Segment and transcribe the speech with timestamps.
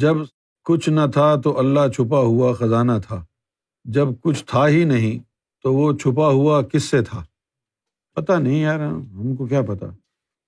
[0.00, 0.16] جب
[0.64, 3.24] کچھ نہ تھا تو اللہ چھپا ہوا خزانہ تھا۔
[3.84, 5.18] جب کچھ تھا ہی نہیں
[5.62, 7.24] تو وہ چھپا ہوا کس سے تھا؟
[8.14, 9.86] پتہ نہیں یار، ہم کو کیا پتا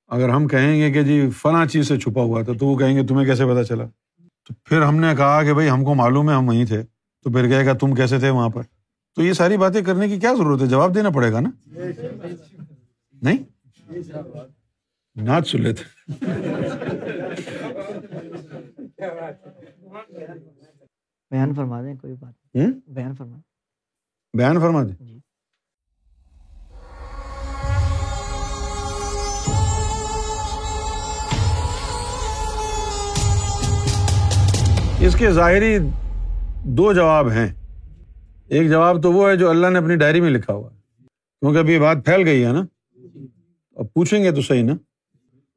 [0.09, 2.97] اگر ہم کہیں گے کہ جی فلاں چیز سے چھپا ہوا تھا تو وہ کہیں
[2.97, 3.85] گے تمہیں کیسے پتا چلا؟
[4.47, 6.83] تو پھر ہم نے کہا کہ بھائی ہم کو معلوم ہے ہم وہیں تھے۔
[7.25, 8.63] تو پھر کہے گا تم کیسے تھے وہاں پر؟
[9.15, 11.51] تو یہ ساری باتیں کرنے کی کیا ضرورت ہے؟ جواب دینا پڑے گا نا؟
[13.23, 13.39] نہیں؟
[15.17, 15.85] نعت سن لیتے۔
[21.31, 23.37] بیان فرما دیں کوئی بات؟ بیان فرما۔
[24.37, 25.19] بیان فرما دیں۔ جی۔
[35.07, 35.79] اس کے ظاہری
[36.65, 37.53] دو جواب ہیں۔
[38.49, 40.69] ایک جواب تو وہ ہے جو اللہ نے اپنی ڈائری میں لکھا ہوا
[41.41, 42.65] کیونکہ ابھی یہ بات پھیل گئی ہے نا۔
[43.77, 44.73] اب پوچھیں گے تو صحیح نا۔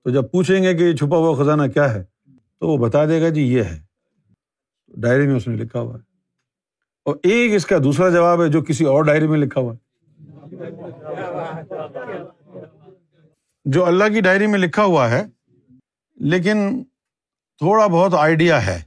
[0.04, 2.15] تو جب پوچھیں گے کہ یہ چھپا ہوا خزانہ کیا ہے
[2.59, 3.82] تو وہ بتا دے گا جی یہ ہے۔
[4.88, 6.00] ڈائری میں اس نے لکھا ہوا ہے۔
[7.05, 9.85] اور ایک اس کا دوسرا جواب ہے جو کسی اور ڈائری میں لکھا ہوا ہے۔
[13.65, 15.26] جو اللہ کی ڈائری میں لکھا ہوا ہے،
[16.15, 16.84] لیکن
[17.57, 18.82] تھوڑا بہت آئیڈیا ہے۔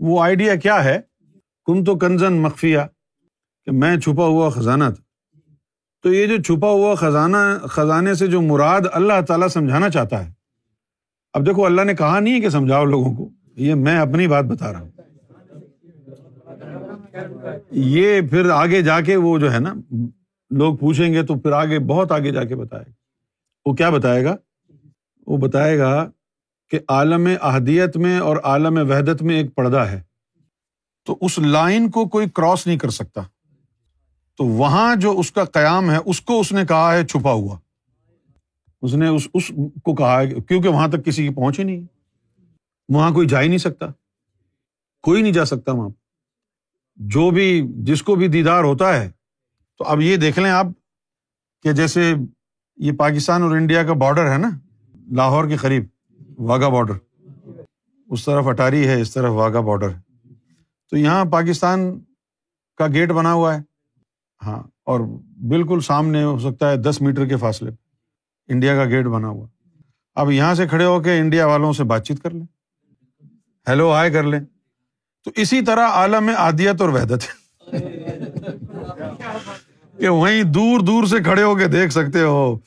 [0.00, 1.00] وہ آئیڈیا کیا ہے؟
[1.66, 2.78] کن تو کنزن مخفیہ،
[3.64, 5.02] کہ میں چھپا ہوا خزانہ تھا۔
[6.02, 10.37] تو یہ جو چھپا ہوا خزانہ، خزانے سے جو مراد اللہ تعالیٰ سمجھانا چاہتا ہے
[11.32, 14.44] اب دیکھو، اللہ نے کہا نہیں ہے کہ سمجھاؤ لوگوں کو، یہ میں اپنی بات
[14.44, 14.90] بتا رہا ہوں۔
[17.70, 19.74] یہ پھر آگے جا کے وہ جو ہے نا،
[20.50, 22.92] لوگ پوچھیں گے تو پھر آگے، بہت آگے جا کے بتائے گا۔
[23.66, 24.36] وہ کیا بتائے گا؟
[25.26, 26.10] وہ بتائے گا
[26.70, 30.02] کہ عالم احدیت میں اور عالم وحدت میں ایک پردہ ہے۔
[31.06, 33.20] تو اس لائن کو کوئی کراس نہیں کر سکتا۔
[34.36, 37.58] تو وہاں جو اس کا قیام ہے، اس کو اس نے کہا ہے، چھپا ہوا۔
[38.82, 39.52] اس نے اس اس
[39.84, 41.86] کو کہا کیونکہ وہاں تک کسی کی پہنچ ہی نہیں
[42.88, 43.86] وہاں کوئی جا ہی نہیں سکتا۔
[45.02, 45.88] کوئی نہیں جا سکتا وہاں۔
[46.96, 49.10] جو بھی جس کو بھی دیدار ہوتا ہے،
[49.78, 50.66] تو اب یہ دیکھ لیں آپ
[51.62, 52.14] کہ جیسے
[52.76, 54.50] یہ پاکستان اور انڈیا کا بارڈر ہے نا،
[55.10, 55.84] لاہور کے قریب،
[56.38, 56.94] واگا بارڈر
[58.06, 60.00] اس طرف اٹاری ہے، اس طرف واگا بارڈر ہے
[60.90, 62.00] تو یہاں پاکستان
[62.76, 63.60] کا گیٹ بنا ہوا ہے۔
[64.46, 65.00] ہاں اور
[65.48, 67.87] بالکل سامنے ہو سکتا ہے دس میٹر کے فاصلے پہ۔
[68.48, 69.46] انڈیا کا گیٹ بنا ہوا۔
[70.14, 72.46] اب یہاں سے کھڑے ہو کے انڈیا والوں سے بات چیت کر لیں۔
[73.68, 74.40] ہیلو ہائے کر لیں۔
[75.24, 77.20] تو اسی طرح عالم عادیت اور وحدت۔
[79.98, 82.58] کہ وہیں دور دور سے کھڑے ہو کے دیکھ سکتے ہو۔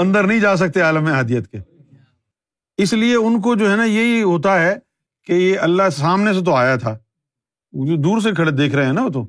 [0.00, 1.58] اندر نہیں جا سکتے عالم عادیت کے۔
[2.76, 4.76] اس لیے ان کو جو ہے نا یہی ہوتا ہے
[5.26, 6.98] کہ یہ اللہ سامنے سے تو آیا تھا۔
[7.72, 9.26] جو دور سے کھڑے دیکھ رہے ہیں نا وہ تو۔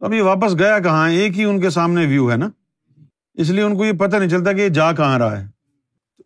[0.00, 2.50] اب یہ واپس گیا کہاں ایک ہی ان کے سامنے ویو ہے نا۔
[3.38, 5.46] اس لیے ان کو یہ پتہ نہیں چلتا کہ یہ جا کہاں رہا ہے۔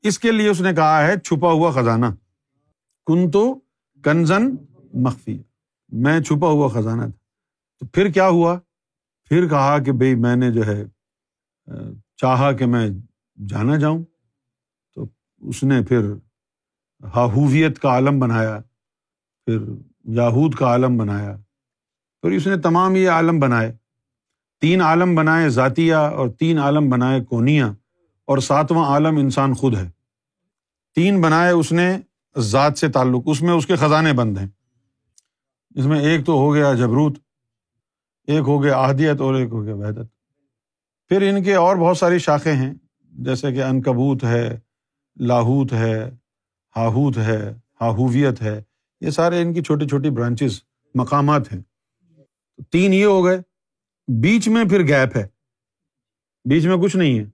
[0.03, 2.07] اس کے لیے اس نے کہا ہے، چھپا ہوا خزانہ۔
[3.07, 3.55] کن تو
[4.03, 4.55] کنزن
[4.95, 5.43] مخفی۔
[5.89, 7.19] میں چھپا ہوا خزانہ تھا۔
[7.79, 8.61] تو پھر کیا ہوا؟
[9.25, 10.85] پھر کہا کہ بھائی میں نے جو ہے
[12.17, 12.89] چاہا کہ میں
[13.49, 14.05] جانا جاؤں۔
[14.95, 15.07] تو
[15.39, 16.13] اس نے پھر
[17.17, 18.59] ہاہویت کا عالم بنایا۔
[19.47, 19.59] پھر
[20.05, 21.37] یاہود کا عالم بنایا۔
[22.21, 23.82] پھر اس نے تمام یہ عالم بنائے۔
[24.63, 27.73] تین عالم بنائے ذاتیہ اور تین عالم بنائے کونیا
[28.25, 29.91] اور ساتواں عالم انسان خود ہے۔
[30.95, 31.99] تین بنائے اس نے
[32.39, 34.49] ذات سے تعلق، اس میں اس کے خزانے بند ہیں۔
[35.75, 37.19] اس میں ایک تو ہو گیا جبروت،
[38.27, 40.07] ایک ہو گیا احدیت اور ایک ہو گیا وحدت۔
[41.09, 42.75] پھر ان کے اور بہت ساری شاخیں ہیں،
[43.13, 44.59] جیسے کہ انکبوت ہے،
[45.17, 46.11] لاہوت ہے،
[46.77, 48.63] ہاہوت ہے، ہاہویت ہے،
[49.01, 50.61] یہ سارے ان کی چھوٹی چھوٹی برانچز،
[50.95, 51.61] مقامات ہیں۔
[52.73, 53.52] تین یہ ہو گئے۔
[54.09, 55.27] بیچ میں پھر گیپ ہے۔
[56.51, 57.25] بیچ میں کچھ نہیں ہے۔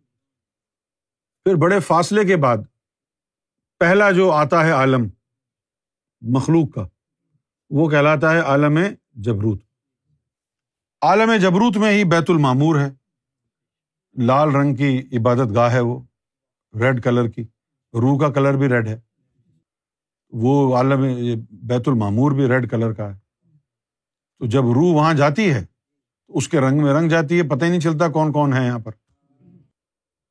[1.45, 2.57] پھر بڑے فاصلے کے بعد
[3.79, 5.09] پہلا جو آتا ہے عالم،
[6.21, 6.89] مخلوق کا،
[7.71, 8.79] وہ کہلاتا ہے عالم
[9.13, 9.63] جبروت۔
[11.03, 12.91] عالم جبروت میں ہی بیت المامور ہے۔
[14.25, 16.01] لال رنگ کی عبادت گاہ ہے وہ،
[16.81, 17.43] ریڈ کلر کی،
[17.95, 19.01] روح کا کلر بھی ریڈ ہے۔
[20.31, 21.03] وہ عالم
[21.51, 23.19] بیت المامور بھی ریڈ کلر کا ہے۔
[24.39, 25.78] تو جب روح وہاں جاتی ہے
[26.29, 28.79] اس کے رنگ میں رنگ جاتی ہے، پتہ ہی نہیں چلتا کون کون ہے یہاں
[28.79, 28.93] پر۔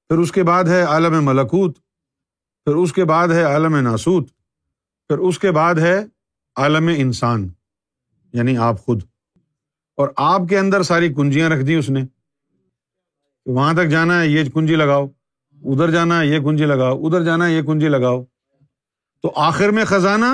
[0.07, 1.77] پھر اس کے بعد ہے عالم ملکوت،
[2.65, 4.27] پھر اس کے بعد ہے عالم ناسوت،
[5.07, 6.05] پھر اس کے بعد ہے
[6.55, 7.49] عالم انسان
[8.33, 9.03] یعنی آپ خود۔
[9.95, 12.03] اور آپ کے اندر ساری کنجیاں رکھ دی اس نے۔
[13.45, 15.07] وہاں تک جانا ہے، یہ کنجی لگاؤ،
[15.65, 18.23] ادھر جانا ہے، یہ کنجی لگاؤ، ادھر جانا ہے، یہ کنجی لگاؤ۔
[19.21, 20.25] تو آخر میں خزانہ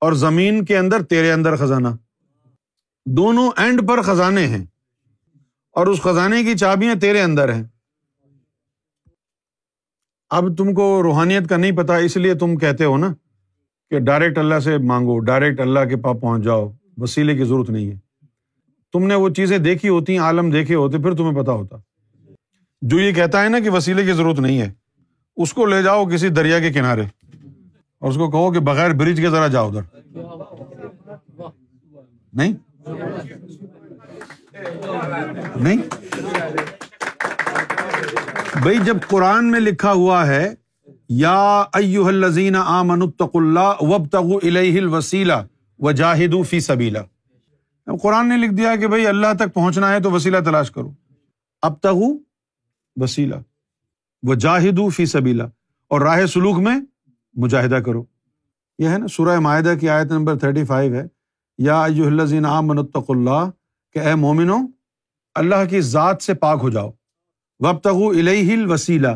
[0.00, 1.88] اور زمین کے اندر تیرے اندر خزانہ۔
[3.06, 4.64] دونوں اینڈ پر خزانے ہیں۔
[5.78, 7.64] اور اس خزانے کی چابیاں تیرے اندر ہیں۔
[10.30, 13.14] اب تم کو روحانیت کا نہیں پتا، اس لیے تم کہتے ہو نا
[13.90, 17.90] کہ ڈائریکٹ اللہ سے مانگو ڈائریکٹ اللہ کے پاس پہنچ جاؤ، وسیلے کی ضرورت نہیں
[17.90, 18.26] ہے۔
[18.92, 21.76] تم نے وہ چیزیں دیکھی ہوتی ہیں عالم دیکھے ہوتے، پھر تمہیں پتا ہوتا۔
[22.82, 24.72] جو یہ کہتا ہے نا کہ وسیلے کی ضرورت نہیں ہے،
[25.36, 27.02] اس کو لے جاؤ کسی دریا کے کنارے
[27.98, 29.98] اور اس کو کہو کہ بغیر برج کے ذرا جاؤ ادھر۔
[32.32, 32.52] نہیں؟
[35.56, 35.76] نہیں؟
[38.62, 40.54] بھائی جب قرآن میں لکھا ہوا ہے،
[41.08, 45.32] یا ایوہ الذین آمنوا اتقوا اللہ وابتغوا الیہ الوسیلہ
[45.78, 46.98] وجاہدوا فی سبیلہ۔
[48.02, 50.90] قرآن نے لکھ دیا کہ بھائی اللہ تک پہنچنا ہے تو وسیلہ تلاش کرو۔
[51.62, 52.18] اب تغو
[52.96, 53.36] وسیلہ
[54.22, 55.42] وجاہدوا فی سبیلہ۔
[55.88, 56.80] اور راہ سلوک میں
[57.34, 58.04] مجاہدہ کرو۔
[58.78, 61.06] یہ ہے نا سورہ معاہدہ کی آیت نمبر تھرٹی فائیو ہے۔
[61.58, 63.50] یا ایوہ الذین آمنوا اتقوا اللہ
[63.92, 64.56] کہ اے مومنو
[65.34, 66.90] اللہ کی ذات سے پاک ہو جاؤ۔
[67.58, 69.08] وبتغوا الیہ الوسیلہ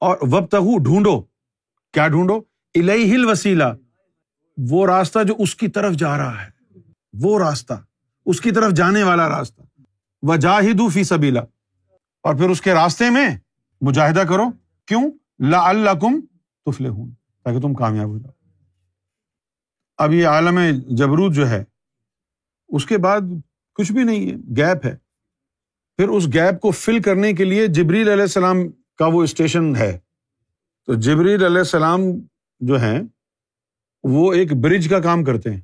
[0.00, 1.20] اور وبتغوا ڈھونڈو۔
[1.92, 2.36] کیا ڈھونڈو؟
[2.74, 3.64] الیہ الوسیلہ
[4.70, 6.50] وہ راستہ جو اس کی طرف جا رہا ہے۔
[7.12, 7.72] وہ راستہ۔
[8.26, 9.62] اس کی طرف جانے والا راستہ۔
[10.22, 11.40] وجاہدوا فی سبیلا
[12.22, 13.36] اور پھر اس کے راستے میں
[13.80, 14.44] مجاہدہ کرو۔
[14.86, 15.10] کیوں؟
[15.40, 16.20] لعلکم
[16.64, 17.10] تفلحون۔
[17.44, 18.32] تاکہ تم کامیاب ہو جاؤ۔
[19.96, 21.64] اب یہ عالم جبروت جو ہے،
[22.68, 23.20] اس کے بعد
[23.80, 24.96] کچھ بھی نہیں ہے گیپ ہے۔
[25.96, 29.98] پھر اس گیپ کو فل کرنے کے لیے جبریل علیہ السلام کا وہ اسٹیشن ہے۔
[30.86, 32.00] تو جبریل علیہ السلام
[32.60, 33.00] جو ہیں،
[34.02, 35.60] وہ ایک برج کا کام کرتے ہیں۔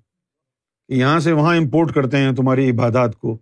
[0.88, 3.38] یہاں سے وہاں امپورٹ کرتے ہیں تمہاری عبادات کو۔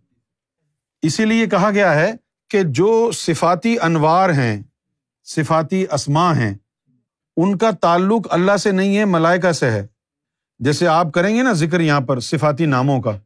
[1.03, 2.13] اسی لیے کہا گیا ہے
[2.51, 4.63] کہ جو صفاتی انوار ہیں،
[5.25, 6.55] صفاتی اسما ہیں،
[7.37, 9.87] ان کا تعلق اللہ سے نہیں ہے، ملائکہ سے ہے۔
[10.59, 13.19] جیسے آپ کریں گے نا ذکر یہاں پر، صفاتی ناموں کا۔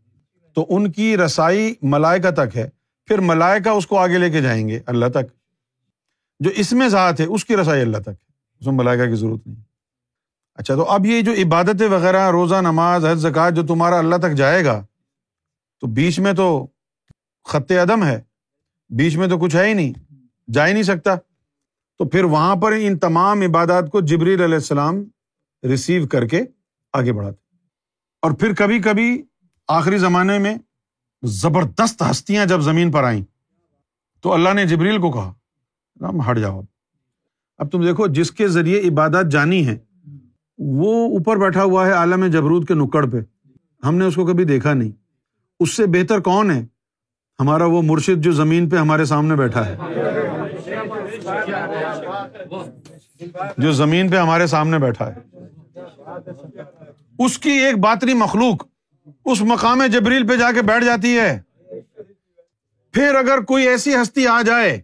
[0.55, 2.69] تو ان کی رسائی ملائکہ تک ہے۔
[3.06, 5.33] پھر ملائکہ اس کو آگے لے کے جائیں گے، اللہ تک۔
[6.41, 9.15] جو اس میں ذات ہے، اس کی رسائی اللہ تک ہے۔ اس میں ملائکہ کی
[9.15, 9.62] ضرورت نہیں۔
[10.55, 14.33] اچھا تو اب یہ جو عبادت وغیرہ، روزہ، نماز، حج زکات جو تمہارا اللہ تک
[14.33, 14.87] جائے گا،
[15.81, 16.67] تو بیچ میں تو
[17.45, 18.21] خط عدم ہے۔
[18.89, 20.15] بیچ میں تو کچھ ہے ہی نہیں،
[20.50, 21.15] جا ہی نہیں سکتا۔
[21.99, 25.05] تو پھر وہاں پر ان تمام عبادات کو جبریل علیہ السلام
[25.62, 26.43] ریسیو کر کے
[26.93, 27.56] آگے بڑھاتے۔
[28.23, 29.23] اور پھر کبھی کبھی
[29.69, 30.59] آخری زمانے میں
[31.23, 33.25] زبردست ہستیاں جب زمین پر آئیں،
[34.20, 35.32] تو اللہ نے جبریل کو کہا
[36.31, 36.62] ہٹ جاؤ
[37.59, 39.79] اب۔ تم دیکھو، جس کے ذریعے عبادات جانی ہے
[40.59, 43.17] وہ اوپر بیٹھا ہوا ہے عالم جبرود کے نکڑ پہ۔
[43.87, 44.91] ہم نے اس کو کبھی دیکھا نہیں۔
[45.61, 46.67] اس سے بہتر کون ہے؟
[47.41, 49.76] ہمارا وہ مرشد جو زمین پہ ہمارے سامنے بیٹھا ہے۔
[53.59, 55.38] جو زمین پہ ہمارے سامنے بیٹھا ہے۔
[57.19, 58.77] اس کی ایک باتری مخلوق
[59.25, 61.40] اس مقام جبریل پہ جا کے بیٹھ جاتی ہے۔
[62.94, 64.81] پھر اگر کوئی ایسی ہستی آ جائے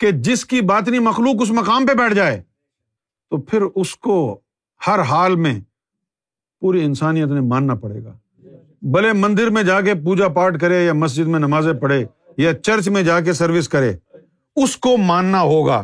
[0.00, 2.42] کہ جس کی باطنی مخلوق اس مقام پہ بیٹھ جائے،
[3.30, 4.40] تو پھر اس کو
[4.86, 5.60] ہر حال میں
[6.60, 8.12] پوری انسانیت نے ماننا پڑے گا۔
[8.82, 12.04] بھلے مندر میں جا کے پوجا پاٹ کرے یا مسجد میں نمازیں پڑھے
[12.36, 13.92] یا چرچ میں جا کے سروس کرے،
[14.56, 15.82] اس کو ماننا ہوگا۔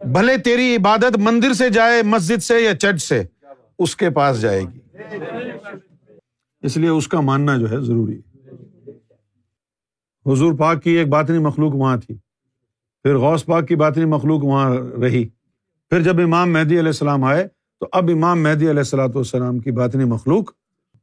[0.00, 3.22] بھلے تیری عبادت مندر سے جائے، مسجد سے یا چرچ سے،
[3.78, 4.78] اس کے پاس جائے گی۔
[6.62, 8.20] اس لیے اس کا ماننا جو ہے ضروری
[10.26, 12.14] حضور پاک کی ایک باطنی مخلوق وہاں تھی۔
[13.02, 14.70] پھر غوث پاک کی باطنی مخلوق وہاں
[15.02, 15.28] رہی۔
[15.90, 17.48] پھر جب امام مہدی علیہ السلام آئے
[17.80, 20.52] تو اب امام مہدی علیہ السلاۃ والسلام کی باطنی مخلوق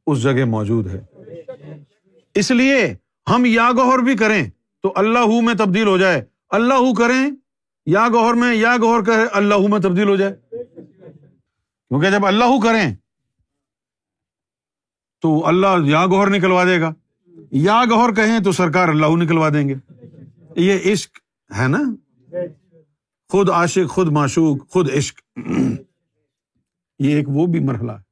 [0.06, 1.00] اس جگہ موجود ہے۔
[2.34, 2.94] اس لیے
[3.30, 4.44] ہم یا گوہر بھی کریں
[4.82, 7.30] تو اللہ میں تبدیل ہو جائے۔ اللہ کریں
[7.86, 10.34] یا گوہر میں یا گوہر کرے اللہ میں تبدیل ہو جائے۔
[11.88, 12.94] کیونکہ جب اللہ کریں
[15.20, 16.92] تو اللہ یا گوہر نکلوا دے گا۔
[17.50, 19.74] یا گوہر کہیں تو سرکار اللہ نکلوا دیں گے۔
[20.56, 21.10] یہ عشق
[21.58, 21.78] ہے نا؟
[23.28, 25.38] خود عاشق، خود معشوق، خود عشق۔
[26.98, 28.09] یہ ایک وہ بھی مرحلہ ہے۔